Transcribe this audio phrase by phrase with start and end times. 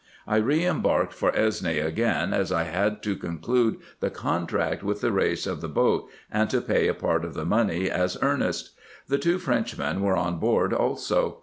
[0.25, 5.11] I re embarked for Esne again, as I had to conclude the contract with the
[5.11, 8.71] Reis of the boat, and to pay a part of the money as earnest.
[9.09, 11.37] The two French men were on board also.